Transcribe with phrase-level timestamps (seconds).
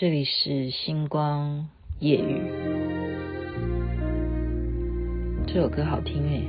[0.00, 1.66] 这里是星光
[1.98, 2.40] 夜雨，
[5.44, 6.40] 这首歌好听哎。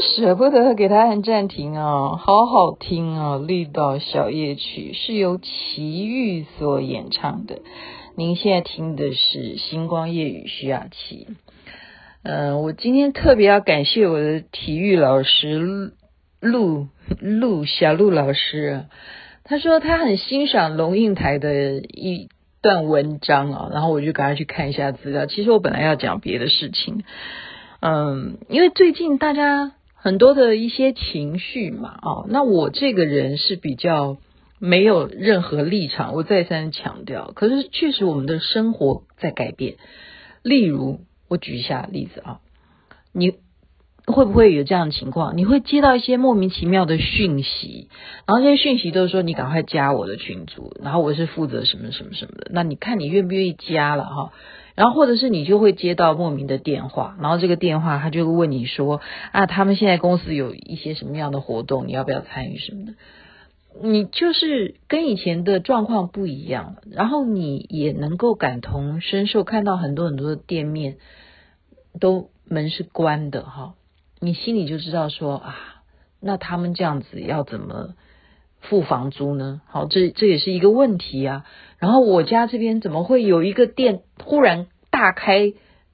[0.00, 7.60] 舍不得给他按暂停哦，好好听哦，《绿岛小夜曲》是由齐豫所演唱的。
[8.16, 11.26] 您现在听的是《星光夜雨》徐雅琪。
[12.22, 15.92] 嗯、我今天特别要感谢我的体育老师
[16.40, 16.88] 陆
[17.20, 18.84] 陆小陆老师，
[19.44, 22.28] 他说他很欣赏龙应台的一
[22.62, 25.26] 段文章啊，然后我就赶快去看一下资料。
[25.26, 27.02] 其实我本来要讲别的事情，
[27.80, 29.72] 嗯，因为最近大家。
[30.04, 34.18] 很多的一些情绪嘛，哦，那我这个人是比较
[34.58, 37.32] 没有任何立场，我再三强调。
[37.34, 39.76] 可是确实我们的生活在改变。
[40.42, 42.40] 例如，我举一下例子啊，
[43.14, 43.32] 你
[44.06, 45.36] 会不会有这样的情况？
[45.36, 47.88] 你会接到一些莫名其妙的讯息，
[48.26, 54.32] 然后这些讯息都是说你赶快加我的群组，然后我是负责什么什么什么的，那你看你愿不愿意加了哈？
[54.74, 59.00] 然后或者是你就会接到莫名的电话，然后这个电话他就会问你说
[59.32, 62.94] 啊，他们现在公司有一些什么样的活动，你要不要参与什么的？
[63.82, 70.96] 你就是跟以前的状况不一样，然后你也能够感同身受，看到很多很多的店面
[72.00, 73.74] 都门是关的哈，
[74.24, 75.56] 你心里就知道说啊，
[76.20, 77.94] 那他们这样子要怎么
[78.60, 79.60] 付房租呢？
[79.66, 81.44] 好，这这也是一个问题啊。
[81.78, 85.52] 然后我家这边怎么会有一个店忽然大开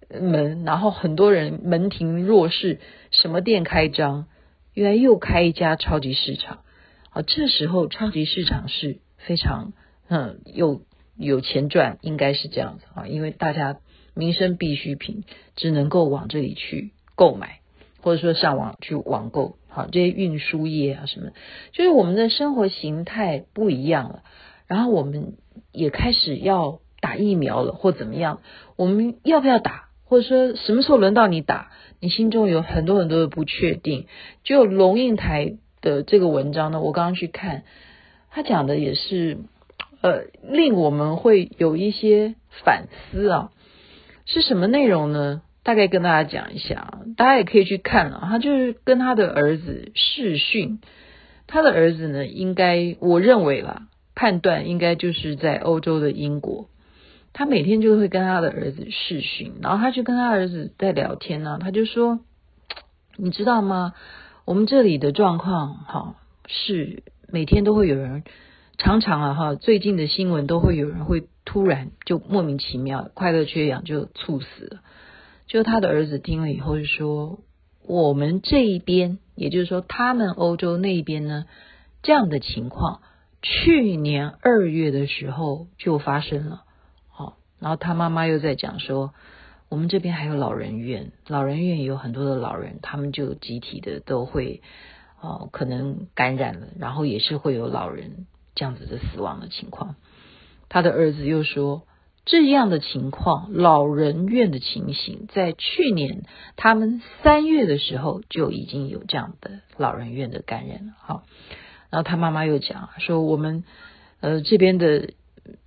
[0.09, 2.79] 门，然后很多人门庭若市，
[3.11, 4.27] 什么店开张？
[4.75, 6.61] 原来又开一家超级市场。
[7.11, 9.73] 啊，这时候超级市场是非常
[10.09, 10.83] 嗯有
[11.17, 13.79] 有钱赚，应该是这样子啊，因为大家
[14.15, 15.25] 民生必需品
[15.57, 17.60] 只能够往这里去购买，
[18.03, 19.57] 或者说上网去网购。
[19.69, 21.31] 好，这些运输业啊什么，
[21.73, 24.23] 就是我们的生活形态不一样了。
[24.67, 25.35] 然后我们
[25.73, 28.41] 也开始要打疫苗了，或怎么样？
[28.77, 29.89] 我们要不要打？
[30.05, 31.71] 或者说什么时候轮到你打？
[32.01, 34.07] 你心中有很多很多的不确定。
[34.43, 37.63] 就龙应台的这个文章呢，我刚刚去看，
[38.31, 39.39] 他讲的也是，
[40.01, 42.35] 呃，令我们会有一些
[42.65, 43.53] 反思啊。
[44.27, 45.43] 是什么内容呢？
[45.63, 48.29] 大概跟大家讲一下，大家也可以去看啊。
[48.31, 50.81] 他就是跟他的儿子视讯，
[51.47, 53.87] 他的儿子呢，应该我认为啦。
[54.13, 56.69] 判断应该就是在欧洲的英国，
[57.33, 62.21] 他每天就会跟他的儿子视讯，然后他就跟他儿子在聊天呢、啊，他就说，
[63.17, 63.95] 你知道吗？
[64.45, 66.17] 我们这里的状况哈，
[66.47, 68.25] 是每天都会有人，
[68.77, 74.81] 常常啊哈，最近的新闻都会有人会突然就莫名其妙快乐缺氧就猝死了。
[75.51, 77.41] 就他的儿子听了以后就说，
[77.85, 81.45] 我们这一边，也就是说他们欧洲那边呢，
[82.03, 83.01] 这样的情况。
[83.43, 86.63] 去年二月的时候就发生了，
[87.09, 89.13] 好，然后他妈妈又在讲说，
[89.69, 94.63] 我们这边还有老人院，老人院也有很多的老人，他们就集体的都会，
[95.21, 99.97] 哦，可能感染了，然后也是会有老人这样子的死亡的情况。
[100.69, 101.83] 他的儿子又说，
[102.31, 106.23] 这样的情况，老人院的情形，在去年
[106.55, 111.25] 他们三月的时候就已经有这样的老人院的感染了，好。
[111.91, 113.65] 然后他妈妈又讲说，我们
[114.21, 115.11] 呃这边的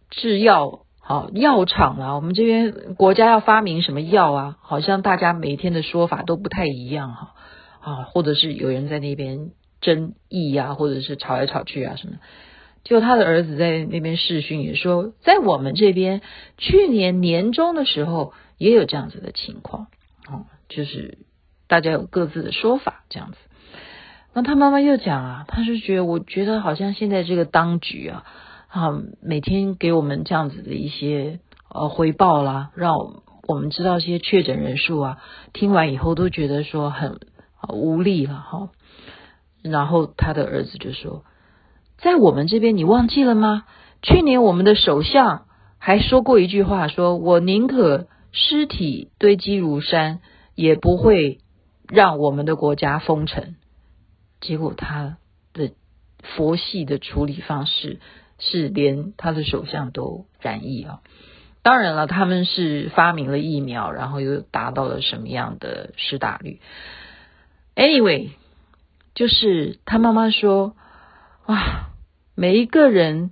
[0.10, 4.58] 制药好药厂啊，我们这边国家要发明什么药啊？
[4.62, 7.34] 好像大家每天的说法都不太一样哈
[7.82, 9.50] 啊，或者是有人在那边
[9.82, 12.14] 争议啊，或者是吵来吵去啊什么。
[12.84, 16.22] 就他的儿子在那边试训也说，在我们这边
[16.58, 19.88] 去年年中的时候也有这样子的情况
[20.28, 21.18] 哦，就是
[21.68, 23.38] 大家有各自的说法这样子。
[24.34, 28.26] 那他妈妈又讲啊，他是觉得，我觉得好像现在这个当局啊，
[28.68, 31.40] 啊，每天给我们这样子的一些
[31.70, 32.96] 呃回报啦，让
[33.48, 35.18] 我们知道这些确诊人数啊，
[35.54, 37.20] 听完以后都觉得说很
[37.70, 38.70] 无力了哈。
[39.62, 41.24] 然后他的儿子就说，
[41.98, 43.66] 在我们这边你忘记了吗？
[44.02, 45.46] 去年我们的首相
[45.78, 50.20] 还说过一句话，说我宁可尸体堆积如山，
[50.56, 51.40] 也不会
[51.88, 53.56] 让我们的国家封城。
[54.42, 55.18] 结果他
[55.54, 55.72] 的
[56.22, 58.00] 佛系的处理方式
[58.40, 61.00] 是连他的首相都染疫啊！
[61.62, 66.60] 当然了，他们是发明了疫苗，然后又达到了什么样的施打率
[67.76, 68.32] ？Anyway，
[69.16, 70.76] 就是他妈妈说
[71.48, 71.90] ：“哇，
[72.36, 73.32] 每一个人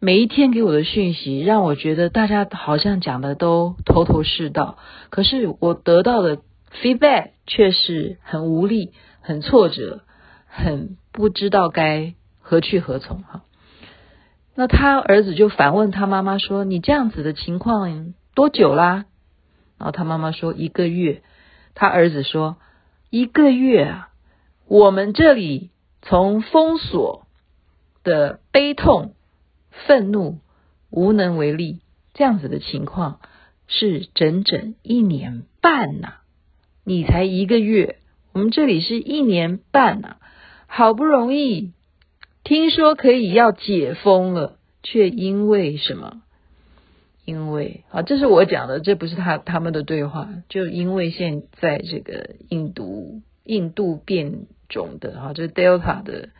[0.00, 4.78] 每一天给我的讯息，让我觉得大家好像讲的都头头是道，
[5.10, 6.38] 可是我得到的
[6.82, 10.02] feedback 却是很无力、很挫折。”
[10.50, 13.42] 很不知道该何去何从哈，
[14.54, 19.04] 那他儿子就反问他妈妈说：“你这样子的情况多久啦？”
[19.78, 21.22] 然后他妈妈说：“一个月。”
[21.76, 22.56] 他儿子说
[23.10, 24.08] ：“一个月啊，
[24.66, 25.70] 我们这里
[26.00, 27.26] 从封锁
[28.02, 29.14] 的悲痛、
[29.70, 30.38] 愤怒、
[30.90, 31.80] 无能为力
[32.14, 33.20] 这样子的情况
[33.66, 36.14] 是整整一年半呐、
[36.84, 37.96] 你才一个月，
[38.32, 40.16] 我们这里是一年半呐、”
[40.66, 41.72] 好不容易
[42.44, 46.22] 听说可以要解封了，却因为什么？
[47.24, 50.28] 因为啊，这是我讲的，这不是他他们的对话。
[50.48, 56.30] 就因为现在这个印度印度变种的哈，这 Delta 的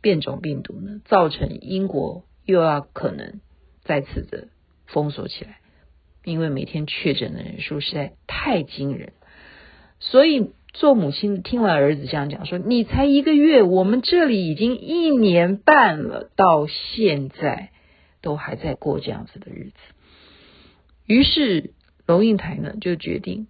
[0.00, 3.40] 变种病毒呢，造成英国又要可能
[3.82, 4.48] 再次的
[4.86, 5.58] 封锁起来，
[6.24, 9.12] 因为每天确诊的人数实在太惊人，
[10.00, 10.52] 所以。
[10.78, 17.70] 做母亲听完儿子这样讲，说：“你才一个月，我们这里已经一年半了，到现在
[18.20, 19.76] 都还在过这样子的日子。”
[21.08, 21.70] 于是
[22.04, 23.46] 龙应台呢就决定，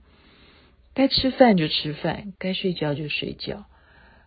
[0.94, 3.66] 该吃饭就吃饭，该睡觉就睡觉，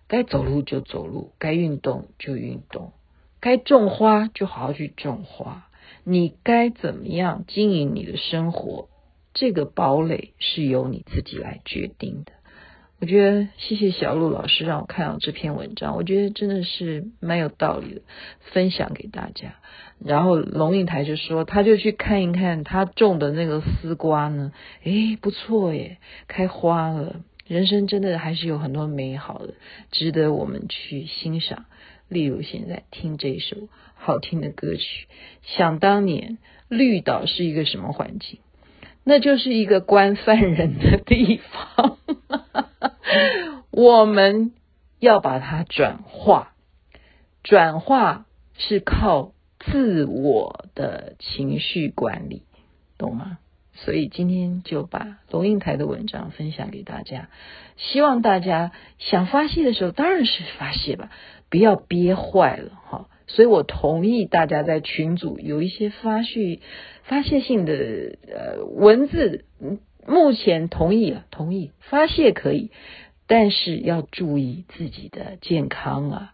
[0.10, 2.92] 该走路就走路，该运动就运动，
[3.40, 5.68] 该种花就好好去种花。
[6.04, 8.90] 你该怎么样经营你的生活？
[9.34, 12.34] 这个堡垒是由你自己来决定的。
[13.00, 18.02] 我觉得谢谢小鹿老师让我看到这篇文章，我觉得真的是蛮有道理的，
[18.52, 19.56] 分享给大家。
[20.04, 24.52] 然后龙应台就说，他就去看一看他种的那个丝瓜呢，
[24.84, 27.18] 诶，不错耶，开花了。
[27.50, 29.56] 人生真的还是有很多美好的，
[29.92, 31.66] 值得我们去欣赏。
[32.08, 33.58] 例如现在听这首
[33.96, 35.08] 好听的歌曲，
[35.42, 36.38] 想当年
[36.68, 38.40] 绿岛是一个什么环境？
[39.04, 41.98] 那就是一个关犯人的地方。
[43.72, 44.54] 我们
[45.00, 46.54] 要把它转化，
[47.42, 48.28] 转化
[48.60, 52.44] 是靠自我的情绪管理，
[53.00, 53.40] 懂吗？
[53.84, 57.30] 所以今天就把龙应台的文章分享给大家，
[57.78, 61.10] 希望大家想发泄的时候当然是发泄吧，
[61.50, 63.08] 不要憋坏了哈。
[63.28, 66.60] 所以我同意大家在群组有一些发泄、
[67.04, 69.46] 发泄性的呃文字。
[70.08, 72.72] 目前同意了，同意发泄可以，
[73.28, 76.34] 但是要注意自己的健康啊！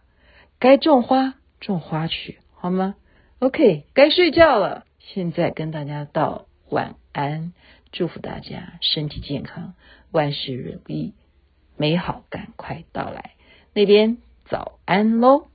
[0.58, 2.94] 该种花种花去，好吗
[3.40, 4.84] ？OK，该睡觉了。
[5.00, 7.54] 现在跟大家道晚安，
[7.92, 9.74] 祝福大家身体健康，
[10.10, 11.14] 万事如意，
[11.78, 13.32] 美好赶快到来。
[13.72, 15.48] 那边早安喽！